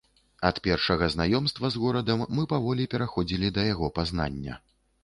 [0.49, 4.61] Ад першага знаёмства з горадам мы паволі пераходзілі да яго пазнання.